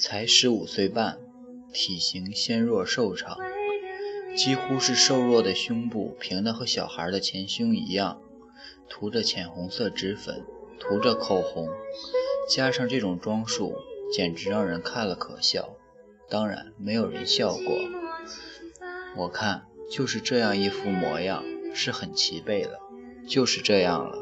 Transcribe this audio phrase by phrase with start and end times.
[0.00, 1.18] 才十五岁半，
[1.74, 3.36] 体型纤弱瘦长，
[4.34, 8.18] 几乎是瘦弱的胸部平的和小孩的前胸一样，
[8.88, 10.42] 涂着浅红色脂粉，
[10.78, 11.68] 涂着口红，
[12.48, 13.76] 加上这种装束，
[14.10, 15.76] 简直让人看了可笑。
[16.30, 17.76] 当然，没有人笑过。
[19.18, 21.44] 我看就是这样一副模样，
[21.74, 22.78] 是很齐备了，
[23.28, 24.16] 就是这样了。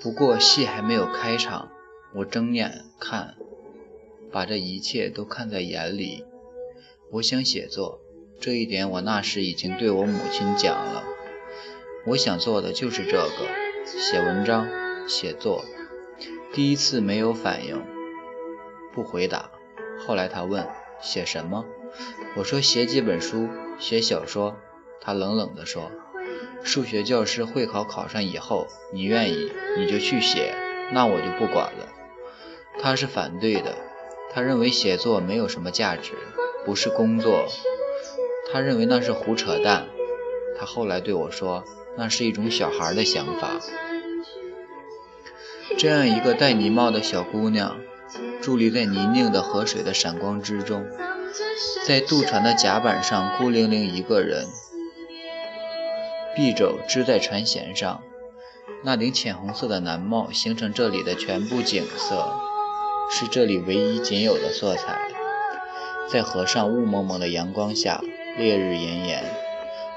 [0.00, 1.70] 不过戏还没有开场，
[2.16, 3.34] 我睁眼看，
[4.30, 6.24] 把这一切都看在眼里。
[7.10, 8.00] 我想写作，
[8.40, 11.02] 这一点我那时已经对我母亲讲了。
[12.06, 13.48] 我想做的就是这个，
[13.84, 14.68] 写文章，
[15.08, 15.64] 写作。
[16.52, 17.82] 第一次没有反应。
[18.92, 19.50] 不回答。
[20.06, 20.68] 后来他问
[21.02, 21.64] ：“写什么？”
[22.38, 23.48] 我说：“写几本书，
[23.80, 24.56] 写小说。”
[25.02, 25.90] 他冷冷地说
[26.62, 30.54] ：“数学教师会考考上以后，你愿意你就去写，
[30.92, 31.88] 那我就不管了。”
[32.80, 33.76] 他是反对的，
[34.32, 36.12] 他认为写作没有什么价值，
[36.64, 37.46] 不是工作。
[38.52, 39.86] 他认为那是胡扯淡。
[40.58, 41.64] 他后来对我说
[41.96, 43.60] ：“那是一种小孩的想法。”
[45.78, 47.80] 这样一个戴呢帽的小姑娘。
[48.42, 50.86] 伫立在泥泞的河水的闪光之中，
[51.86, 54.46] 在渡船的甲板上孤零零一个人，
[56.36, 58.02] 臂肘支在船舷上，
[58.84, 62.38] 那顶浅红色的蓝帽形成这里的全部景色，
[63.10, 65.08] 是这里唯一仅有的色彩。
[66.08, 68.02] 在河上雾蒙蒙的阳光下，
[68.36, 69.24] 烈日炎炎，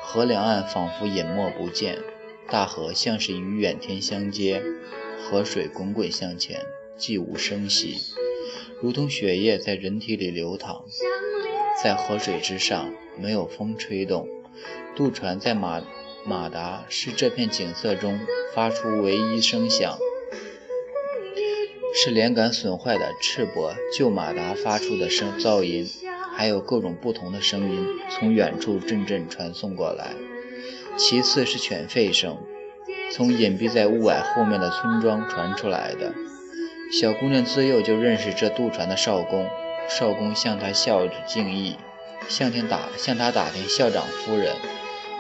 [0.02, 1.98] 河两岸仿佛隐没不见，
[2.50, 4.62] 大河像是与远天相接，
[5.24, 6.62] 河水滚滚向前。
[6.98, 7.96] 寂无声息，
[8.82, 10.84] 如同血液在人体里流淌，
[11.84, 14.28] 在河水之上，没有风吹动。
[14.96, 15.84] 渡船在马
[16.26, 18.20] 马达是这片景色中
[18.56, 20.00] 发出唯一声响，
[22.00, 25.90] 是连杆损坏的赤膊旧马达发出的声噪音，
[26.36, 30.12] 还有各种不同的声音从远处阵阵传送过来。
[30.96, 32.38] 其次是犬吠声，
[33.12, 36.14] 从隐蔽在雾霭后面的村庄传出来的。
[36.92, 39.48] 小姑娘自幼就认识这渡船的少公，
[39.90, 41.78] 少公向她笑着敬意，
[42.30, 44.54] 向天打向她打听校长夫人，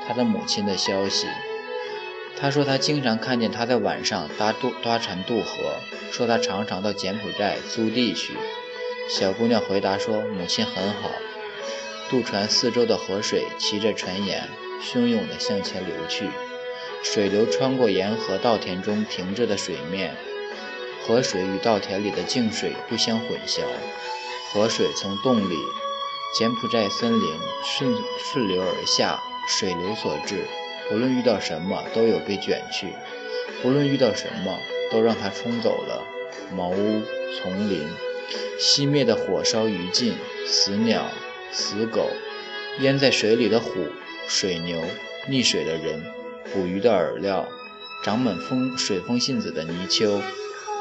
[0.08, 1.26] 他的母亲的消息。
[2.40, 5.74] 他说他经常看见她在晚上搭渡搭船渡河，
[6.12, 8.38] 说他常常到柬埔寨租地去。
[9.09, 11.12] 小姑娘回答说母亲很好。
[12.09, 14.48] 渡船四周的河水骑着船沿，
[14.81, 16.30] 汹涌地向前流去，
[17.03, 20.16] 水流穿过沿河稻田中停着的水面。
[21.06, 23.64] 河水与稻田里的静水不相混淆，
[24.52, 25.56] 河水从洞里，
[26.38, 30.46] 柬埔寨森林顺顺流而下，水流所致。
[30.90, 32.88] 不论遇到什么，都有被卷去；
[33.62, 34.58] 不论遇到什么，
[34.92, 36.06] 都让它冲走了。
[36.56, 37.02] 茅屋、
[37.38, 37.88] 丛林、
[38.59, 40.14] 熄灭的火烧余烬、
[40.46, 41.06] 死鸟、
[41.52, 42.09] 死狗、
[42.80, 43.72] 淹在水里的虎、
[44.28, 44.80] 水牛、
[45.30, 46.03] 溺水的人、
[46.53, 47.48] 捕鱼的饵料、
[48.04, 50.22] 长满风水风信子的泥鳅。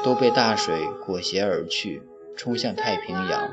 [0.03, 2.03] 都被大水裹挟而去，
[2.37, 3.49] 冲向太平洋，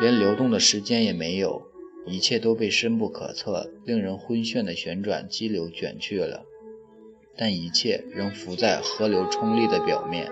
[0.00, 1.67] 连流动的时间也没有，
[2.06, 6.44] 一切都被深不可测、令人昏眩的旋转激流卷去了。
[7.36, 10.30] 但一切仍浮在河流冲力的表面。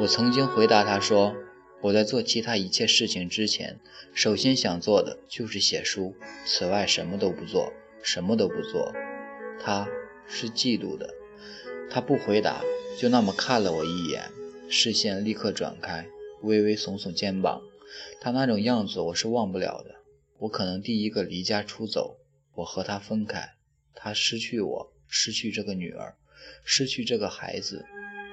[0.00, 1.36] 我曾经回答他说
[1.82, 3.78] ：“我在做其他一切事情之前，
[4.12, 6.14] 首先想做的就是写书，
[6.44, 8.92] 此外什么都不做，什么都不做。”
[9.60, 9.88] 他
[10.26, 11.14] 是嫉妒的，
[11.90, 12.62] 他不回答。
[12.96, 14.24] 就那么看了我一眼，
[14.68, 16.08] 视线立刻转开，
[16.42, 17.62] 微微耸耸肩膀。
[18.20, 19.96] 他那种样子我是忘不了的。
[20.38, 22.18] 我可能第一个离家出走，
[22.54, 23.54] 我和他分开，
[23.94, 26.14] 他失去我，失去这个女儿，
[26.64, 27.84] 失去这个孩子，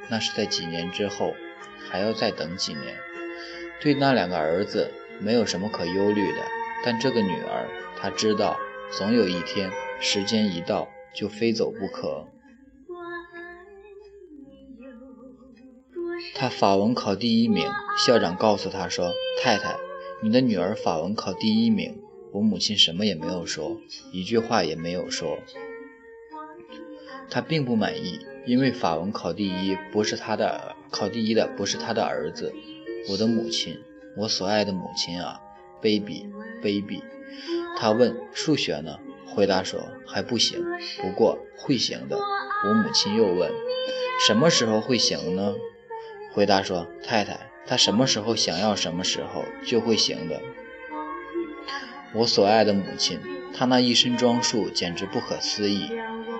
[0.09, 1.33] 那是在几年之后，
[1.89, 2.95] 还要再等几年。
[3.81, 6.45] 对那两个儿子没有什么可忧虑的，
[6.83, 7.67] 但这个女儿，
[7.99, 8.57] 他知道，
[8.91, 12.27] 总有一天，时间一到，就非走不可。
[16.45, 19.11] 他法文考第一名，校长告诉他说
[19.41, 19.77] ：“太太，
[20.21, 23.81] 你的女儿法文考第一名。”我母亲什么也没有说，
[24.13, 25.39] 一句话也没有说。
[27.31, 32.53] 他并不满意，因为法文考第一不是他的，考第一的不是他的儿子，
[33.09, 33.79] 我的母亲，
[34.15, 35.41] 我所爱的母亲啊，
[35.81, 36.27] 卑鄙，
[36.61, 37.01] 卑鄙。
[37.75, 38.99] 他问：“数学呢？”
[39.33, 40.63] 回答说：“还不行，
[41.01, 42.15] 不过会行的。”
[42.69, 43.51] 我母亲又问
[44.27, 45.55] ：“什么时候会行呢？”
[46.35, 50.41] 回答说：“太太，他什么时候想要，什么时候就会行的。”
[52.13, 53.21] 我所爱的母亲，
[53.53, 55.89] 她那一身装束简直不可思议，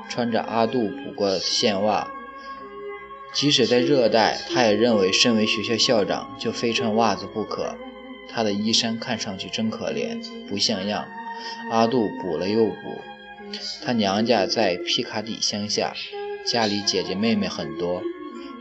[0.10, 2.10] 穿着阿杜补过线袜，
[3.34, 7.78] 即使在热带，他也认为身为学校校长就非穿袜子不可。
[8.28, 11.08] 他的衣衫看上去真可怜，不像样。
[11.72, 12.74] 阿杜补了又补。
[13.86, 15.94] 他娘家在皮卡底乡下，
[16.46, 18.02] 家里姐姐妹妹很多。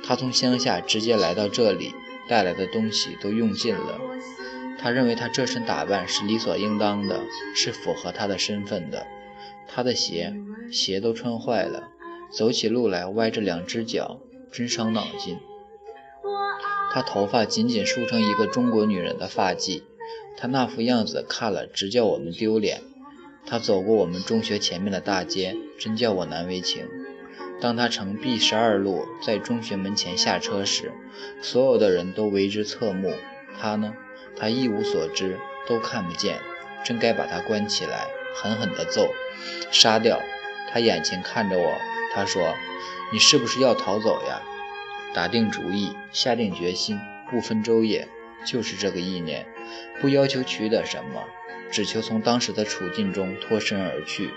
[0.06, 1.94] 他从乡下直接来到这里，
[2.28, 4.00] 带来的东西都用尽了。
[4.78, 7.22] 他认为他这身打扮是理所应当的，
[7.54, 9.06] 是符合他的身份的。
[9.66, 10.34] 他的鞋，
[10.70, 11.88] 鞋都穿坏了，
[12.30, 14.20] 走起路来歪着两只脚。
[14.52, 15.36] 真伤脑筋。
[16.92, 19.82] 她头发紧紧梳成一个中国女人的发髻，
[20.36, 22.80] 她那副样子看了直叫我们丢脸。
[23.44, 26.86] 她走过我们中学前面的大街，真叫我难为情。
[27.60, 30.92] 当他乘 B 十二路在中学门前下车时，
[31.40, 33.14] 所有的人都为之侧目。
[33.60, 33.94] 他呢，
[34.36, 36.38] 他一无所知，都看不见。
[36.84, 39.08] 真该把他关起来，狠狠地揍，
[39.70, 40.20] 杀掉。
[40.70, 41.72] 他眼睛看着我，
[42.14, 42.54] 他说。
[43.12, 44.42] 你是不是要逃走呀？
[45.12, 46.98] 打定主意，下定决心，
[47.30, 48.08] 不分昼夜，
[48.44, 49.46] 就是这个意念，
[50.00, 51.22] 不要求取得什么，
[51.70, 54.30] 只求从当时的处境中脱身而去。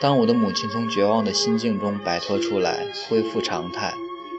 [0.00, 3.94] 当我的母亲从绝望的心境中摆脱出来，恢复常态，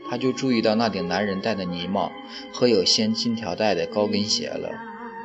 [0.09, 2.11] 她就注意到那顶男人戴的呢帽
[2.53, 4.69] 和有掀金条带的高跟鞋了。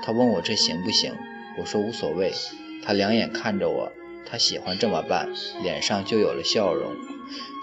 [0.03, 1.13] 她问我这行不行？
[1.59, 2.33] 我说无所谓。
[2.83, 3.93] 她两眼看着我。
[4.25, 5.29] 她喜欢这么办，
[5.63, 6.93] 脸上就有了笑容。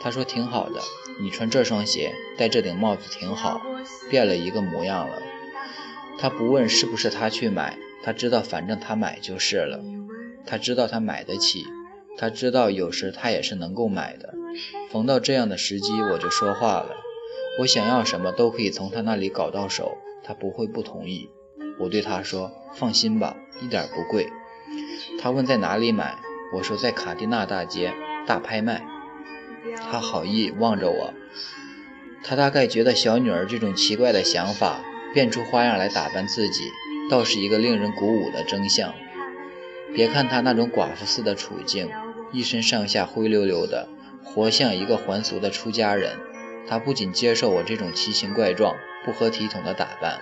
[0.02, 0.82] 她说：“挺好的，
[1.20, 3.62] 你穿这双鞋，戴这顶帽子挺好，
[4.10, 5.22] 变了一个模样了。”
[6.20, 9.80] 她不问是不是她去买，她知道反正她买就是了。
[10.46, 11.66] 她知道她买得起，
[12.18, 14.34] 他知道有时他也是能够买的。
[14.90, 16.96] 逢到这样的时机，我就说话了。
[17.60, 21.30] 我想要什么都可以从他那里搞到手，他不会不同意。
[21.80, 24.28] 我对他说：“放心吧，一点不贵。”
[25.22, 26.16] 他问在哪里买。
[26.54, 27.94] 我说在卡蒂娜大街
[28.26, 28.82] 大拍卖，
[29.76, 31.14] 他好意望着我，
[32.24, 34.80] 他大概觉得小女儿这种奇怪的想法，
[35.14, 36.72] 变出花样来打扮自己，
[37.12, 38.94] 倒是一个令人鼓舞的征象。
[39.94, 41.90] 别看他那种寡妇似的处境，
[42.34, 43.88] 一身上下灰溜溜的，
[44.24, 46.18] 活像一个还俗的出家人。
[46.68, 48.76] 他不仅接受我这种奇形怪状、
[49.06, 50.20] 不合体统的打扮，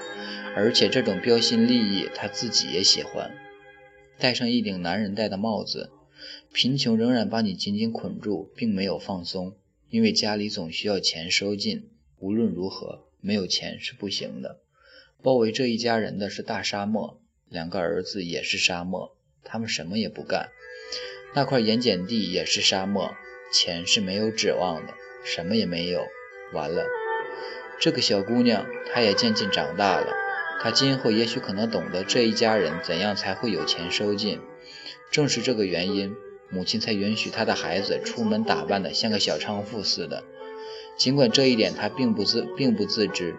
[0.56, 3.32] 而且这种标新立异，他自己也喜欢。
[4.20, 5.92] 戴上一顶男人戴的帽子。
[6.54, 9.56] 贫穷仍然把你紧紧捆住，并没有放松，
[9.90, 11.90] 因为家里总需要钱收进。
[12.20, 14.62] 无论如何，没有钱是不行的。
[15.22, 17.20] 包围这一家人的是大沙漠，
[17.50, 20.50] 两个儿子也是沙漠，他们什么也不干。
[21.36, 23.14] 那块盐碱地也是沙漠，
[23.52, 24.94] 钱是没有指望的，
[25.26, 26.08] 什么也没有。
[26.54, 26.86] 完了，
[27.78, 30.14] 这个小姑娘，她也渐渐长大了，
[30.62, 34.40] 她今后也许可能懂得这一家人怎样才会有钱收进。
[35.12, 36.16] 正是这个原因。
[36.48, 40.24] 母亲才允许她的孩子出门打扮的像个小娼妇似的，
[40.96, 43.36] 尽管这一点她并不自并不自知。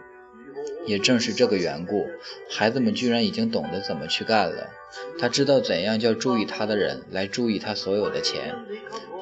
[0.85, 2.09] 也正是这个缘故，
[2.51, 4.71] 孩子们居然已经懂得怎么去干了。
[5.19, 8.55] 他知道怎样叫注意他的人来注意他所有的钱，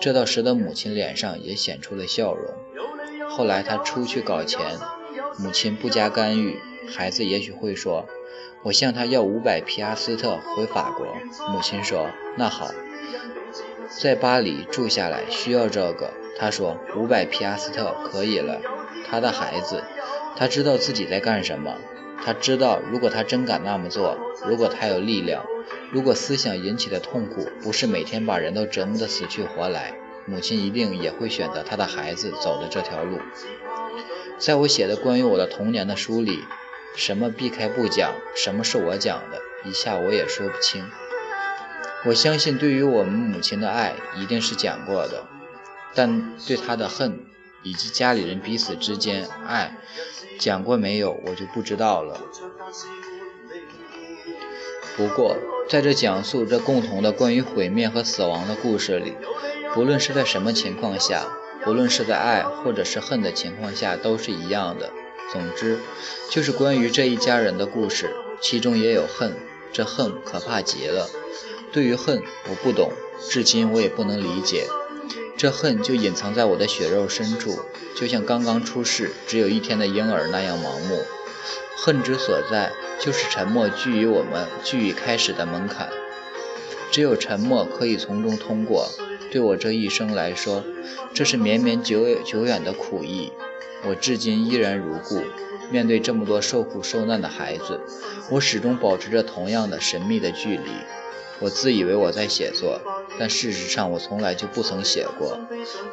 [0.00, 2.54] 这倒使得母亲脸上也显出了笑容。
[3.28, 4.78] 后来他出去搞钱，
[5.38, 8.06] 母亲不加干预，孩子也许会说
[8.62, 11.06] ：“我向他要五百皮阿斯特回法国。”
[11.50, 12.70] 母亲说：“那好。”
[13.88, 18.60] 在巴黎住下来需要这个，他说五百皮阿斯特可以了。
[19.06, 19.82] 他的孩子，
[20.36, 21.76] 他知道自己在干什么。
[22.24, 24.16] 他知道，如果他真敢那么做，
[24.46, 25.44] 如果他有力量，
[25.94, 29.94] 如果思想引起的痛苦不是每天把人都折磨得死去活来，
[30.26, 33.20] 母亲一定也会选择她的孩子走的这条路。
[34.36, 36.40] 在我写的关于我的童年的书里，
[36.96, 40.84] 什么避开不讲，什么是我讲的，一下我也说不清。
[42.06, 45.28] 我相信，对于我们母亲的爱一定是讲过的，
[45.94, 47.20] 但对她的恨
[47.62, 49.78] 以及家里人彼此之间爱
[50.40, 52.20] 讲过没有，我就不知道了。
[54.96, 55.36] 不过，
[55.68, 59.14] 在这讲述这共同的关于毁灭和死亡的故事里，
[59.74, 61.26] 不论是在什么情况下，
[61.64, 64.90] 不论是在爱或者是恨的情况下，都是一样的。
[65.32, 65.78] 总之，
[66.30, 69.34] 就是关于这一家人的故事，其中也有恨，
[69.72, 71.08] 这恨可怕极了。
[71.72, 72.92] 对于恨，我不懂，
[73.28, 74.66] 至今我也不能理解。
[75.36, 77.58] 这恨就隐藏在我的血肉深处，
[77.96, 81.02] 就像刚刚出世只有一天的婴儿那样盲目。
[81.76, 85.88] 恨之所在，就是沉默居于我们居于开始的门槛。
[86.90, 88.88] 只有沉默可以从中通过。
[89.30, 90.62] 对我这一生来说，
[91.12, 93.32] 这是绵绵久久远的苦役。
[93.84, 95.22] 我至今依然如故。
[95.70, 97.80] 面对这么多受苦受难的孩子，
[98.30, 100.70] 我始终保持着同样的神秘的距离。
[101.40, 102.80] 我自以为我在写作，
[103.18, 105.40] 但事实上我从来就不曾写过。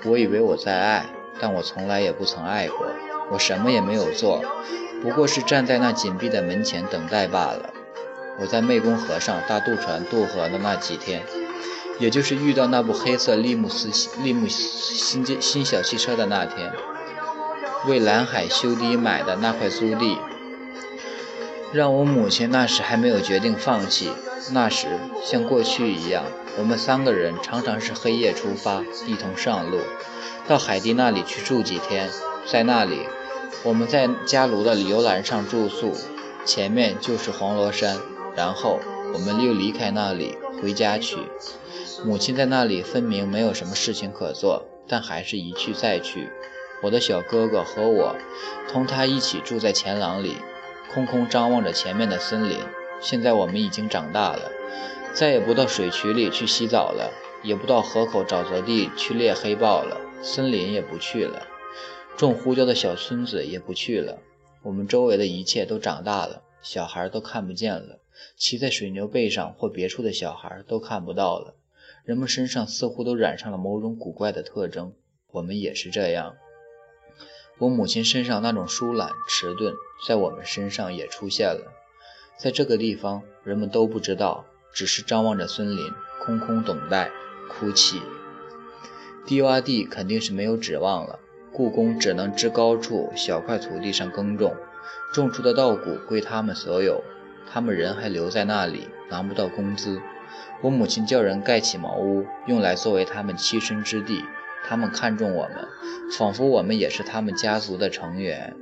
[0.06, 1.06] 我以为我在爱，
[1.40, 2.86] 但我从来也不曾爱过。
[3.32, 4.44] 我什么也没有做，
[5.02, 7.74] 不过是站在那紧闭的门前等待罢了。
[8.40, 11.24] 我在湄公河上搭渡船渡河的那几天，
[12.00, 13.90] 也就是遇到那部黑色利姆斯
[14.24, 16.72] 利姆新新小汽车的那天，
[17.88, 20.18] 为蓝海修堤买的那块租地，
[21.74, 24.12] 让我母亲那时还没有决定放弃。
[24.52, 24.88] 那时
[25.24, 26.24] 像过去一样，
[26.58, 29.80] 我们三个人常常是黑夜出发，一同上路，
[30.48, 32.10] 到海蒂那里去住几天。
[32.48, 33.02] 在那里，
[33.64, 35.94] 我们在加卢的游栏上住宿，
[36.46, 37.98] 前面就是黄罗山。
[38.36, 38.80] 然后
[39.14, 41.18] 我们又离开那里回家去。
[42.06, 46.30] 母亲在那里分明没有什么事情可做，但还是一去再去。
[46.82, 48.16] 我的小哥哥和我
[48.70, 50.38] 同他一起住在前廊里，
[50.94, 52.58] 空空张望着前面的森林。
[53.02, 54.50] 现在我们已经长大了，
[55.14, 57.12] 再也不到水渠里去洗澡了，
[57.44, 61.48] 也不到河口沼泽地去猎黑豹了，森林也不去了，
[62.18, 64.20] 种胡椒的小村子也不去了。
[64.64, 68.00] 我们周围的一切都长大了，小孩都看不见了。
[68.38, 71.56] 骑在水牛背上或别处的小孩都看不到了，
[72.04, 74.94] 人们身上似乎都染上了某种古怪的特征。
[75.32, 76.36] 我们也是这样。
[77.58, 79.74] 我母亲身上那种疏懒迟钝，
[80.08, 81.74] 在我们身上也出现了。
[82.38, 85.92] 在这个地方，人们都不知道，只是张望着森林，
[86.24, 87.12] 空空等待，
[87.50, 88.02] 哭泣。
[89.26, 91.20] 低洼地肯定是没有指望了，
[91.54, 94.56] 故宫只能支高处小块土地上耕种，
[95.14, 97.04] 种出的稻谷归他们所有。
[97.50, 100.00] 他们人还留在那里，拿不到工资。
[100.62, 104.24] 我母亲叫人盖起茅屋，用来作为他们栖身之地。
[104.64, 105.68] 他们看重我们，
[106.18, 108.56] 仿佛我们也是他们家族的成员。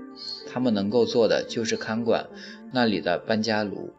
[0.51, 2.25] 他们能够做的就是看管
[2.71, 3.93] 那里的搬家炉，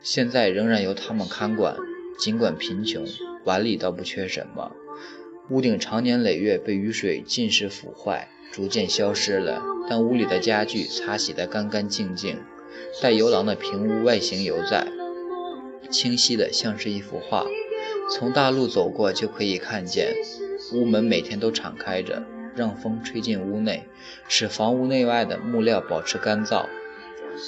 [0.00, 1.74] 现在仍然由他们看管。
[2.18, 3.04] 尽管贫穷，
[3.44, 4.72] 碗里倒不缺什么。
[5.50, 12.38] 屋顶常年累月被雨水浸湿腐坏，逐渐消失了，但屋里的家具擦洗得干干净净。
[13.00, 14.86] 带游廊的平屋外形犹在，
[15.90, 17.46] 清晰的像是一幅画。
[18.10, 20.12] 从大路走过就可以看见，
[20.74, 22.22] 屋门每天都敞开着，
[22.54, 23.88] 让风吹进屋内，
[24.28, 26.66] 使房屋内外的木料保持干燥。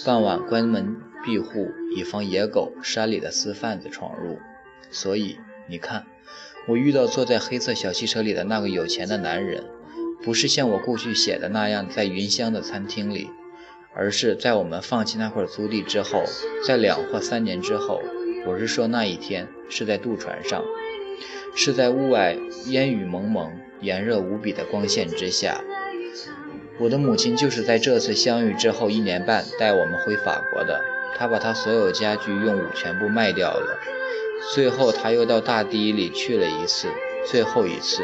[0.07, 4.39] 傍晚关门闭户，以防野狗、山里的私贩子闯入。
[4.91, 5.37] 所以
[5.69, 6.07] 你看，
[6.67, 9.65] 我遇到坐在黑色小汽车里的那个有钱的男人，
[10.23, 13.31] 不是像我过去写的那样在云香的餐厅里。
[13.93, 16.23] 而是在我们放弃那块租地之后，
[16.65, 18.01] 在两或三年之后，
[18.47, 20.63] 我是说那一天是在渡船上，
[21.57, 22.37] 是在屋外
[22.67, 23.51] 烟雨蒙蒙、
[23.81, 25.61] 炎热无比的光线之下。
[26.79, 30.81] 我的母亲就是在这次相遇之后一年半带我们回法国的。
[31.17, 33.77] 她把她所有家具用物全部卖掉了，
[34.55, 36.89] 最后他又到大堤里去了一次，
[37.27, 38.03] 最后一次。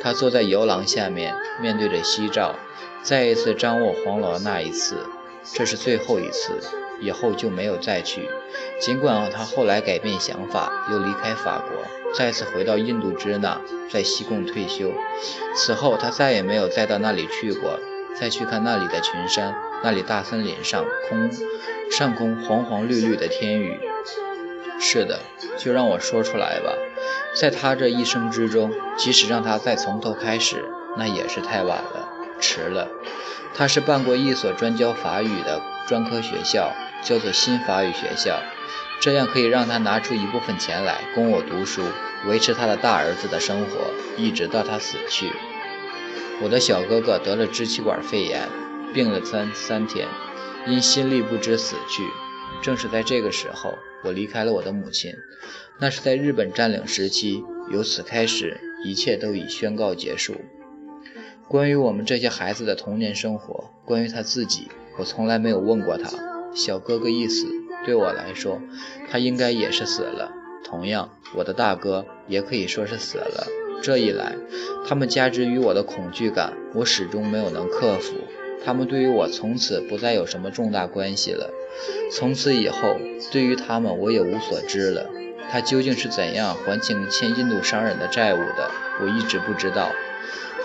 [0.00, 2.54] 他坐在游廊下面，面对着夕照。
[3.02, 4.96] 再一次张握黄罗那一次，
[5.44, 6.52] 这是最后一次，
[7.00, 8.28] 以后就没有再去。
[8.80, 14.92] 尽管他后来改变想法，又离开法国，再次回到印度支那，在西贡退休。
[15.56, 17.78] 此后他再也没有再到那里去过，
[18.20, 21.30] 再去看那里的群山，那里大森林上空
[21.90, 23.78] 上空黄黄绿绿的天宇。
[24.80, 25.20] 是的，
[25.58, 26.72] 就让我说出来吧，
[27.34, 30.64] 在他这一生之中，即使让他再从头开始，
[30.96, 32.08] 那也是太晚了。
[32.40, 32.86] 迟了，
[33.54, 38.40] 他是办过一所专教法语的专科学校，叫做新法语学校，
[39.00, 41.82] 这样可以让他拿出一部分钱来供我读书，
[42.26, 45.32] 维持他的大儿子的生活，一直到他死去。
[46.40, 48.48] 我的小哥哥得了支气管肺炎，
[48.94, 50.06] 病了三三天，
[50.68, 52.04] 因心力不支死去。
[52.62, 53.74] 正是在这个时候，
[54.04, 55.14] 我离开了我的母亲，
[55.78, 57.42] 那是在日本占领时期。
[57.70, 60.36] 由此开始，一切都已宣告结束。
[61.46, 66.10] 关于我们这些孩子的童年生活，关于他自己，我从来没有问过他。
[66.54, 67.46] 小哥哥一死，
[67.84, 68.60] 对我来说，
[69.10, 70.32] 他应该也是死了。
[70.64, 73.46] 同样，我的大哥也可以说是死了。
[73.80, 74.34] 这一来，
[74.86, 78.14] 他们加之于我的恐惧感，我始终没有能克服。
[78.64, 81.50] 他们对于我从此不再有什么重大关系了。
[82.10, 82.96] 从此以后，
[83.30, 85.10] 对于他们我也无所知了。
[85.50, 88.70] 他究竟是怎样还清欠印度商人的债务的，
[89.00, 89.90] 我一直不知道。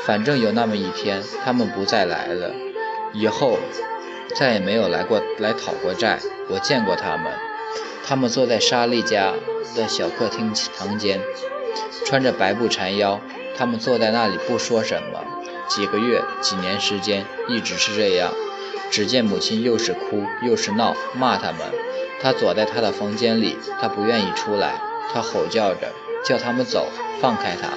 [0.05, 2.51] 反正有那么一天，他们不再来了，
[3.13, 3.57] 以后
[4.35, 6.19] 再也没有来过来讨过债。
[6.49, 7.31] 我见过他们，
[8.05, 9.33] 他们坐在莎莉家
[9.73, 11.21] 的小客厅堂间，
[12.05, 13.21] 穿着白布缠腰。
[13.55, 15.23] 他们坐在那里不说什么，
[15.69, 18.33] 几个月、几年时间一直是这样。
[18.93, 21.61] 只见母亲又是哭又是闹，骂他们。
[22.21, 24.79] 他躲在他的房间里，他不愿意出来，
[25.11, 25.91] 他吼叫着
[26.23, 26.87] 叫他们走，
[27.19, 27.69] 放开他。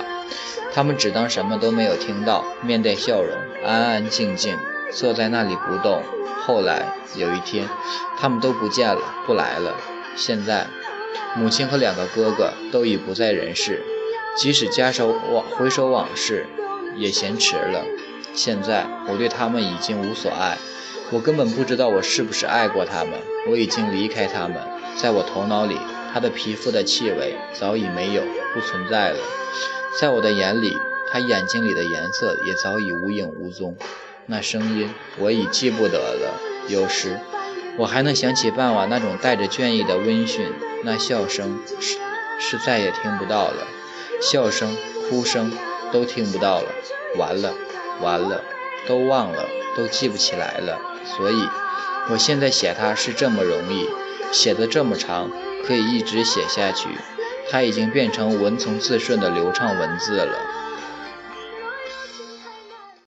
[0.75, 4.59] 他们只当什么都没有听到，面带笑容，安安静静
[4.93, 6.03] 坐在那里不动。
[6.45, 6.83] 后来
[7.15, 7.67] 有一天，
[8.19, 9.75] 他们都不见了，不来了。
[10.17, 10.67] 现在，
[11.35, 13.83] 母亲和两个哥哥都已不在人世，
[14.37, 16.47] 即使家首往回首往事，
[16.95, 17.87] 也嫌迟了。
[18.35, 20.59] 现在我对他们已经无所爱，
[21.13, 23.13] 我根本不知道我是不是爱过他们。
[23.49, 24.57] 我已经离开他们，
[24.97, 25.79] 在我头脑里，
[26.13, 28.23] 他的皮肤的气味早已没有，
[28.53, 29.19] 不存在了。
[30.01, 30.77] 在我的眼里，
[31.11, 33.77] 他眼睛里的颜色也早已无影无踪。
[34.27, 37.21] 那声音我已记不得了，有时
[37.79, 40.53] 我还能想起傍晚那种带着倦意的温驯。
[40.83, 41.99] 那笑声是
[42.41, 43.67] 是再也听不到了，
[44.21, 44.77] 笑声、
[45.09, 45.53] 哭声
[45.93, 46.69] 都听不到了。
[47.17, 47.55] 完了，
[48.03, 48.43] 完了，
[48.89, 49.47] 都忘了，
[49.77, 50.79] 都记不起来了。
[51.15, 51.49] 所以，
[52.11, 53.89] 我现在写它是这么容易，
[54.33, 55.31] 写的这么长，
[55.67, 56.89] 可以一直写下去。
[57.51, 60.37] 它已经变成文从字顺的流畅文字了。